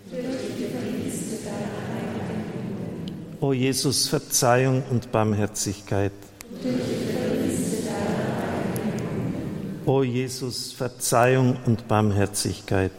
[3.44, 6.12] O Jesus, Verzeihung und Barmherzigkeit.
[9.84, 12.90] O Jesus, Verzeihung und Barmherzigkeit.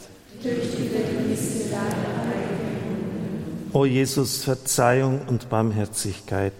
[3.73, 6.53] O Jesus, Verzeihung und Barmherzigkeit.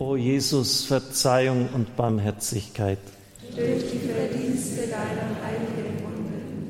[0.00, 2.98] O Jesus, Verzeihung und Barmherzigkeit.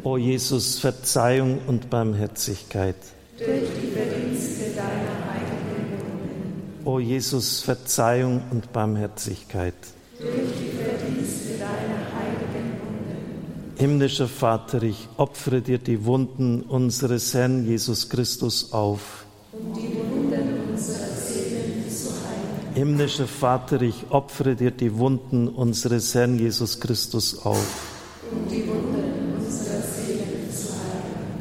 [0.04, 2.96] O Jesus, Verzeihung und Barmherzigkeit.
[3.38, 6.86] Durch die Verdienste deiner heiligen Wunden.
[6.86, 9.74] o Jesus, Verzeihung und Barmherzigkeit.
[10.18, 13.76] Durch die Verdienste deiner heiligen Wunden.
[13.76, 19.26] Himmlischer Vater, ich opfere dir die Wunden unseres Herrn Jesus Christus auf.
[19.52, 22.74] Um die Wunden unserer Seelen zu heilen.
[22.74, 27.92] Himmlischer Vater, ich opfere dir die Wunden unseres Herrn Jesus Christus auf.
[28.32, 28.75] Um die Wunden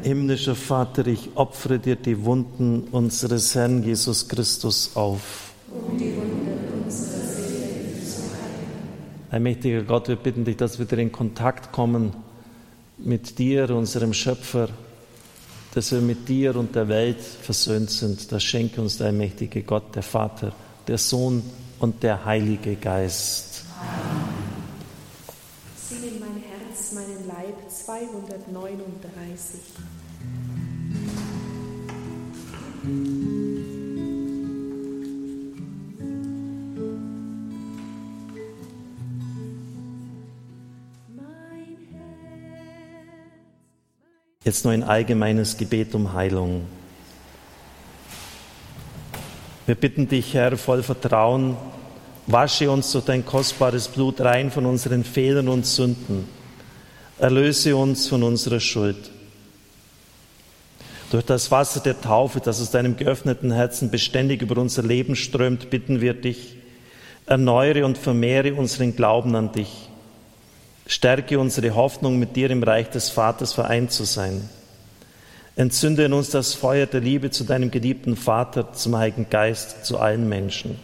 [0.06, 5.50] Himmlischer Vater, ich opfere dir die Wunden unseres Herrn Jesus Christus auf.
[5.68, 6.86] Um die Wunden heilen.
[9.32, 12.12] Allmächtiger Gott, wir bitten dich, dass wir wieder in Kontakt kommen
[12.98, 14.68] mit dir, unserem Schöpfer,
[15.74, 18.30] dass wir mit dir und der Welt versöhnt sind.
[18.30, 20.52] Das schenke uns der allmächtige Gott, der Vater,
[20.86, 21.42] der Sohn
[21.80, 23.64] und der Heilige Geist.
[25.88, 29.60] Singen mein Herz, meinen Leib 239.
[44.44, 46.66] Jetzt nur ein allgemeines Gebet um Heilung.
[49.66, 51.56] Wir bitten dich, Herr, voll Vertrauen,
[52.28, 56.28] wasche uns durch dein kostbares Blut rein von unseren Fehlern und Sünden.
[57.18, 59.10] Erlöse uns von unserer Schuld.
[61.10, 65.70] Durch das Wasser der Taufe, das aus deinem geöffneten Herzen beständig über unser Leben strömt,
[65.70, 66.56] bitten wir dich,
[67.26, 69.88] erneuere und vermehre unseren Glauben an dich.
[70.86, 74.48] Stärke unsere Hoffnung, mit dir im Reich des Vaters vereint zu sein.
[75.54, 79.98] Entzünde in uns das Feuer der Liebe zu deinem geliebten Vater, zum Heiligen Geist, zu
[79.98, 80.78] allen Menschen.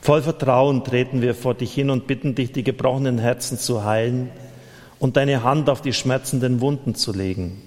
[0.00, 4.30] Voll Vertrauen treten wir vor dich hin und bitten dich, die gebrochenen Herzen zu heilen
[4.98, 7.62] und deine Hand auf die schmerzenden Wunden zu legen.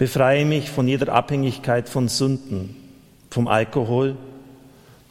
[0.00, 2.74] Befreie mich von jeder Abhängigkeit von Sünden,
[3.28, 4.16] vom Alkohol,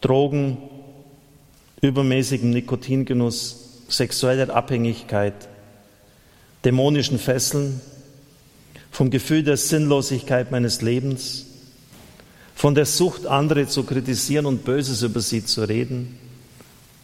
[0.02, 0.58] Drogen,
[1.80, 5.48] übermäßigem Nikotingenuss, sexueller Abhängigkeit,
[6.66, 7.82] dämonischen Fesseln,
[8.90, 11.46] vom Gefühl der Sinnlosigkeit meines Lebens,
[12.56, 16.18] von der Sucht, andere zu kritisieren und Böses über sie zu reden,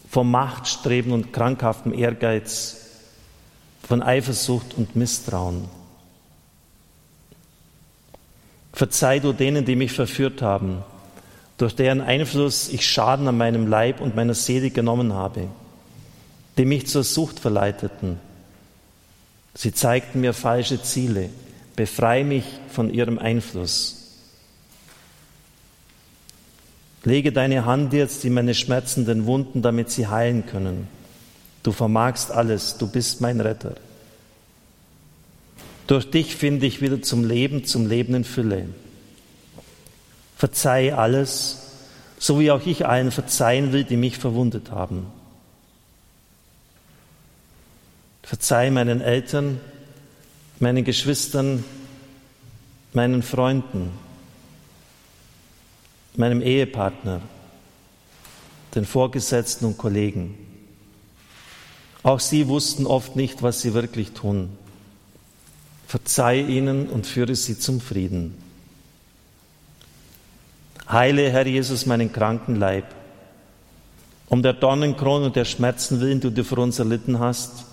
[0.10, 2.78] vom Machtstreben und krankhaftem Ehrgeiz,
[3.88, 5.75] von Eifersucht und Misstrauen.
[8.76, 10.84] Verzeih du denen, die mich verführt haben,
[11.58, 15.48] durch deren Einfluss ich Schaden an meinem Leib und meiner Seele genommen habe,
[16.58, 18.20] die mich zur Sucht verleiteten.
[19.54, 21.30] Sie zeigten mir falsche Ziele.
[21.78, 24.02] Befreie mich von ihrem Einfluss.
[27.06, 30.88] Lege deine Hand jetzt in meine schmerzenden Wunden, damit sie heilen können.
[31.64, 33.76] Du vermagst alles, du bist mein Retter.
[35.88, 38.68] Durch dich finde ich wieder zum Leben, zum Leben in Fülle.
[40.36, 41.66] Verzeih alles,
[42.18, 45.08] so wie auch ich allen verzeihen will, die mich verwundet haben.
[48.24, 49.60] Verzeih meinen Eltern,
[50.60, 51.64] meinen Geschwistern,
[52.94, 53.92] meinen Freunden,
[56.16, 57.22] meinem Ehepartner,
[58.74, 60.36] den Vorgesetzten und Kollegen.
[62.02, 64.50] Auch sie wussten oft nicht, was sie wirklich tun.
[65.96, 68.36] Verzeih ihnen und führe sie zum Frieden.
[70.90, 72.84] Heile, Herr Jesus, meinen kranken Leib.
[74.28, 77.64] Um der Dornenkrone und der Schmerzen willen, die du für uns erlitten hast,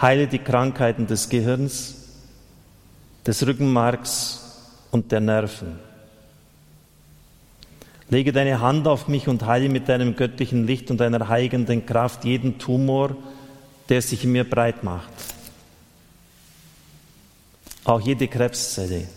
[0.00, 2.08] heile die Krankheiten des Gehirns,
[3.24, 5.78] des Rückenmarks und der Nerven.
[8.10, 12.24] Lege deine Hand auf mich und heile mit deinem göttlichen Licht und deiner heilenden Kraft
[12.24, 13.16] jeden Tumor,
[13.88, 15.37] der sich in mir breit macht.
[17.88, 19.08] Auch jede Krebszelle.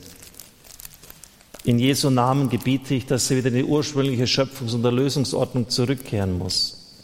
[1.66, 6.38] In Jesu Namen gebiete ich, dass sie wieder in die ursprüngliche Schöpfungs- und Erlösungsordnung zurückkehren
[6.38, 6.96] muss.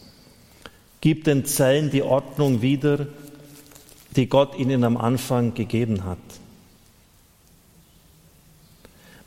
[1.02, 3.08] Gib den Zellen die Ordnung wieder,
[4.16, 6.18] die Gott ihnen am Anfang gegeben hat.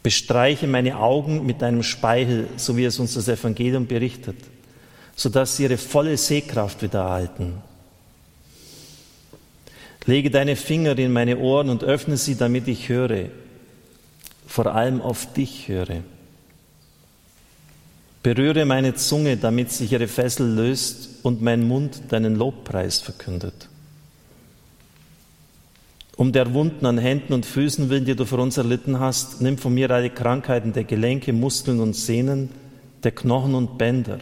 [0.03, 4.38] Bestreiche meine Augen mit deinem Speichel, so wie es uns das Evangelium berichtet,
[5.14, 7.61] sodass sie ihre volle Sehkraft wieder erhalten.
[10.07, 13.27] Lege deine Finger in meine Ohren und öffne sie, damit ich höre,
[14.47, 16.03] vor allem auf dich höre.
[18.23, 23.69] Berühre meine Zunge, damit sich ihre Fessel löst und mein Mund deinen Lobpreis verkündet.
[26.17, 29.57] Um der Wunden an Händen und Füßen willen, die du für uns erlitten hast, nimm
[29.57, 32.51] von mir alle Krankheiten der Gelenke, Muskeln und Sehnen,
[33.03, 34.19] der Knochen und Bänder.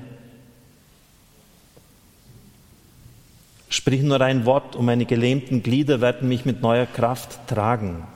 [3.69, 8.07] Sprich nur ein Wort und meine gelähmten Glieder werden mich mit neuer Kraft tragen.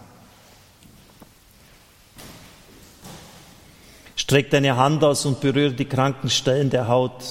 [4.16, 7.22] Streck deine Hand aus und berühre die kranken Stellen der Haut.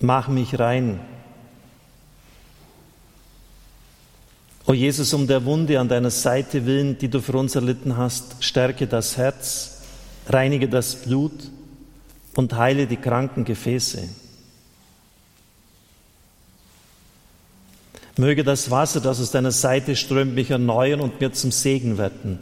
[0.00, 1.00] Mach mich rein.
[4.66, 8.42] O Jesus, um der Wunde an deiner Seite willen, die du für uns erlitten hast,
[8.42, 9.82] stärke das Herz,
[10.28, 11.50] reinige das Blut
[12.34, 14.08] und heile die kranken Gefäße.
[18.18, 22.38] Möge das Wasser, das aus deiner Seite strömt, mich erneuern und mir zum Segen werden.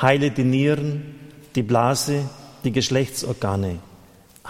[0.00, 1.14] Heile die Nieren,
[1.54, 2.28] die Blase,
[2.64, 3.78] die Geschlechtsorgane.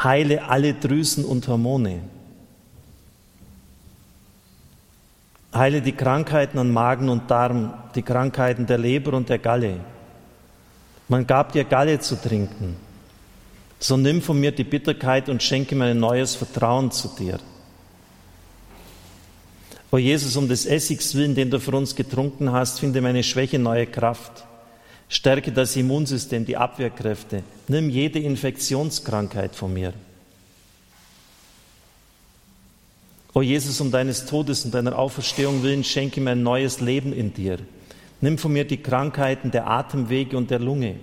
[0.03, 2.01] Heile alle Drüsen und Hormone.
[5.55, 9.81] Heile die Krankheiten an Magen und Darm, die Krankheiten der Leber und der Galle.
[11.09, 12.77] Man gab dir Galle zu trinken.
[13.79, 17.39] So nimm von mir die Bitterkeit und schenke mir ein neues Vertrauen zu dir.
[19.95, 23.59] O Jesus, um des Essigs willen, den du für uns getrunken hast, finde meine Schwäche
[23.59, 24.47] neue Kraft.
[25.11, 27.43] Stärke das Immunsystem, die Abwehrkräfte.
[27.68, 29.93] Nimm jede Infektionskrankheit von mir.
[33.34, 37.34] O Jesus, um deines Todes und deiner Auferstehung willen, schenke mir ein neues Leben in
[37.34, 37.59] dir.
[38.22, 40.97] Nimm von mir die Krankheiten der Atemwege und der Lunge.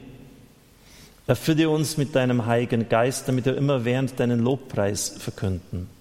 [1.28, 5.99] Erfülle uns mit deinem Heiligen Geist, damit wir immer während deinen Lobpreis verkünden.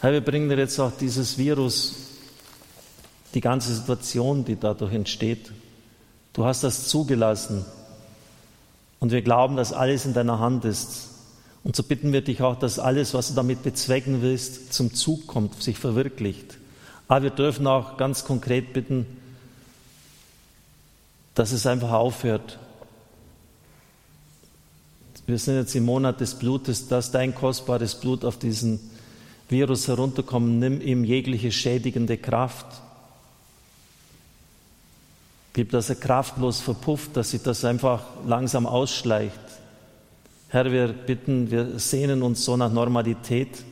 [0.00, 1.94] Herr, wir bringen dir jetzt auch dieses Virus,
[3.34, 5.52] die ganze Situation, die dadurch entsteht.
[6.32, 7.66] Du hast das zugelassen.
[8.98, 11.08] Und wir glauben, dass alles in deiner Hand ist.
[11.64, 15.26] Und so bitten wir dich auch, dass alles, was du damit bezwecken willst, zum Zug
[15.26, 16.56] kommt, sich verwirklicht.
[17.06, 19.04] Aber wir dürfen auch ganz konkret bitten,
[21.34, 22.58] dass es einfach aufhört.
[25.26, 28.89] Wir sind jetzt im Monat des Blutes, dass dein kostbares Blut auf diesen
[29.50, 32.66] Virus herunterkommen, nimm ihm jegliche schädigende Kraft.
[35.52, 39.40] Gib, dass er kraftlos verpufft, dass sich das einfach langsam ausschleicht.
[40.48, 43.64] Herr, wir bitten, wir sehnen uns so nach Normalität.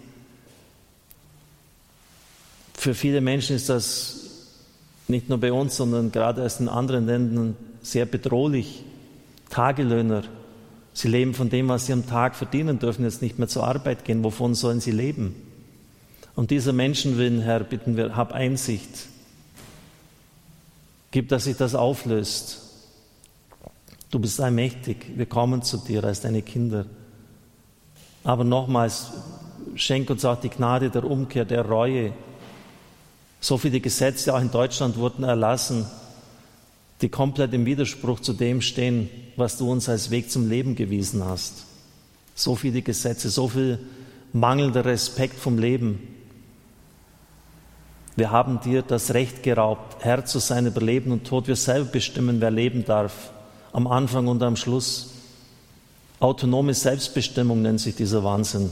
[2.74, 4.30] Für viele Menschen ist das
[5.06, 8.84] nicht nur bei uns, sondern gerade erst in anderen Ländern sehr bedrohlich.
[9.48, 10.24] Tagelöhner,
[10.92, 14.04] sie leben von dem, was sie am Tag verdienen, dürfen jetzt nicht mehr zur Arbeit
[14.04, 14.22] gehen.
[14.24, 15.47] Wovon sollen sie leben?
[16.38, 19.08] Um dieser Menschen willen, Herr, bitten wir, hab Einsicht.
[21.10, 22.60] Gib, dass sich das auflöst.
[24.12, 25.16] Du bist allmächtig.
[25.16, 26.86] Wir kommen zu dir als deine Kinder.
[28.22, 29.08] Aber nochmals,
[29.74, 32.12] schenk uns auch die Gnade der Umkehr, der Reue.
[33.40, 35.86] So viele Gesetze auch in Deutschland wurden erlassen,
[37.00, 41.24] die komplett im Widerspruch zu dem stehen, was du uns als Weg zum Leben gewiesen
[41.24, 41.64] hast.
[42.36, 43.80] So viele Gesetze, so viel
[44.32, 46.14] mangelnder Respekt vom Leben.
[48.18, 51.46] Wir haben dir das Recht geraubt, Herr zu sein über Leben und Tod.
[51.46, 53.30] Wir selber bestimmen, wer leben darf,
[53.72, 55.10] am Anfang und am Schluss.
[56.18, 58.70] Autonome Selbstbestimmung nennt sich dieser Wahnsinn.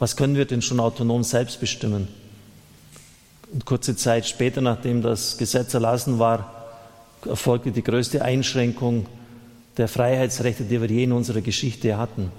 [0.00, 2.08] Was können wir denn schon autonom selbst bestimmen?
[3.52, 6.66] Und kurze Zeit später, nachdem das Gesetz erlassen war,
[7.26, 9.06] erfolgte die größte Einschränkung
[9.76, 12.32] der Freiheitsrechte, die wir je in unserer Geschichte hatten.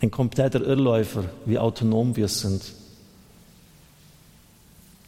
[0.00, 2.79] Ein kompletter Irrläufer, wie autonom wir sind.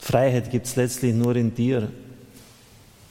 [0.02, 1.88] Freiheit gibt es letztlich nur in dir.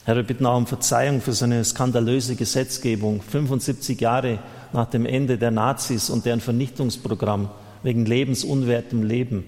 [0.03, 3.21] Herr, wir bitten auch um Verzeihung für so eine skandalöse Gesetzgebung.
[3.21, 4.39] 75 Jahre
[4.73, 7.49] nach dem Ende der Nazis und deren Vernichtungsprogramm
[7.81, 9.45] wegen lebensunwertem Leben.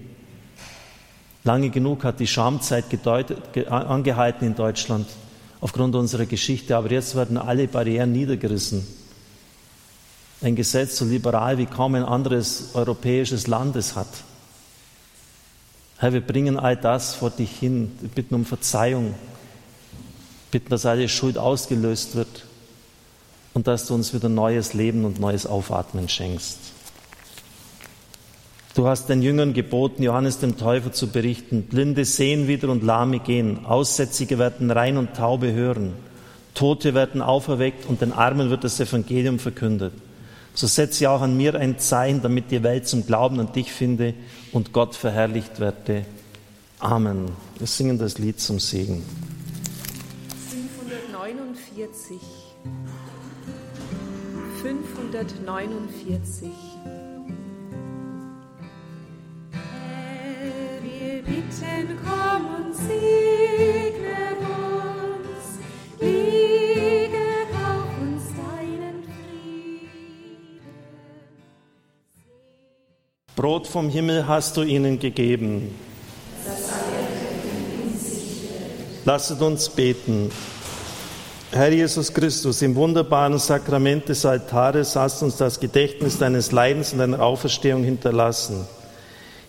[1.44, 3.38] Lange genug hat die Schamzeit gedeutet,
[3.68, 5.06] angehalten in Deutschland
[5.60, 8.86] aufgrund unserer Geschichte, aber jetzt werden alle Barrieren niedergerissen.
[10.40, 14.08] Ein Gesetz so liberal wie kaum ein anderes europäisches Land es hat.
[16.04, 17.90] Herr, wir bringen all das vor dich hin.
[18.02, 19.14] Wir bitten um Verzeihung.
[20.50, 22.44] Bitten, dass alle Schuld ausgelöst wird
[23.54, 26.58] und dass du uns wieder neues Leben und neues Aufatmen schenkst.
[28.74, 31.62] Du hast den Jüngern geboten, Johannes dem Täufer zu berichten.
[31.62, 33.64] Blinde sehen wieder und Lahme gehen.
[33.64, 35.94] Aussätzige werden rein und taube hören.
[36.52, 39.94] Tote werden auferweckt und den Armen wird das Evangelium verkündet
[40.54, 44.14] so setze auch an mir ein Zeichen, damit die Welt zum Glauben an dich finde
[44.52, 46.06] und Gott verherrlicht werde.
[46.78, 47.32] Amen.
[47.58, 49.02] Wir singen das Lied zum Segen.
[51.74, 52.18] 549.
[54.62, 56.48] 549.
[59.50, 64.43] Herr, wir bitten, komm und segne
[73.36, 75.74] Brot vom Himmel hast du ihnen gegeben.
[79.04, 80.30] Lasset uns beten.
[81.50, 87.00] Herr Jesus Christus, im wunderbaren Sakrament des Altares hast uns das Gedächtnis deines Leidens und
[87.00, 88.66] deiner Auferstehung hinterlassen.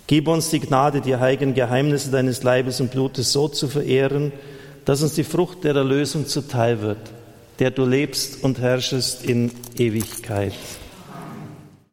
[0.07, 4.31] Gib uns die Gnade, die heiligen Geheimnisse deines Leibes und Blutes so zu verehren,
[4.85, 7.11] dass uns die Frucht der Erlösung zuteil wird,
[7.59, 10.53] der du lebst und herrschest in Ewigkeit.